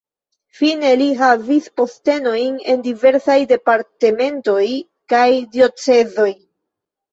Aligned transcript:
Fine 0.59 0.93
li 1.01 1.09
havis 1.19 1.67
postenojn 1.81 2.57
en 2.73 2.81
diversaj 2.89 3.37
departementoj 3.53 4.65
kaj 5.15 5.29
diocezoj. 5.55 6.29